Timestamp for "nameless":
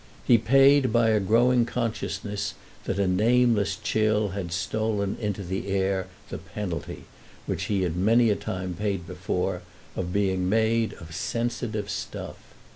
3.07-3.75